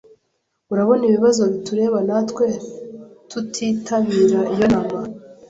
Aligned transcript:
Urabona 0.71 1.03
ibibazo 1.05 1.41
bitureba 1.51 1.97
natwe 2.07 2.45
tutitabira 3.29 4.39
iyo 4.53 4.65
nama? 4.73 4.99